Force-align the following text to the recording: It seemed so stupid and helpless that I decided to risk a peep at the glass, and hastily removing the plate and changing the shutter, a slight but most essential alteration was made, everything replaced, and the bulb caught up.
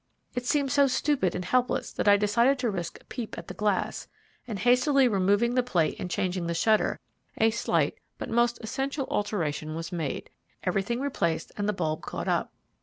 It 0.33 0.47
seemed 0.47 0.71
so 0.71 0.87
stupid 0.87 1.35
and 1.35 1.45
helpless 1.45 1.91
that 1.93 2.07
I 2.07 2.17
decided 2.17 2.57
to 2.57 2.71
risk 2.71 2.99
a 2.99 3.05
peep 3.05 3.37
at 3.37 3.47
the 3.49 3.53
glass, 3.53 4.07
and 4.47 4.57
hastily 4.57 5.07
removing 5.07 5.53
the 5.53 5.61
plate 5.61 5.95
and 5.99 6.09
changing 6.09 6.47
the 6.47 6.55
shutter, 6.55 6.99
a 7.37 7.51
slight 7.51 7.99
but 8.17 8.27
most 8.27 8.57
essential 8.63 9.05
alteration 9.11 9.75
was 9.75 9.91
made, 9.91 10.31
everything 10.63 11.01
replaced, 11.01 11.51
and 11.55 11.69
the 11.69 11.73
bulb 11.73 12.01
caught 12.01 12.27
up. 12.27 12.51